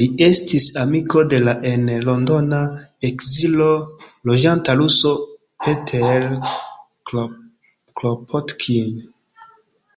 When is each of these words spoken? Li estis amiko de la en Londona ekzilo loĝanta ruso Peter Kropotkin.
Li 0.00 0.06
estis 0.24 0.64
amiko 0.80 1.20
de 1.34 1.38
la 1.44 1.52
en 1.70 1.86
Londona 2.08 2.58
ekzilo 3.10 3.68
loĝanta 4.32 4.74
ruso 4.82 5.14
Peter 5.68 6.28
Kropotkin. 7.14 8.98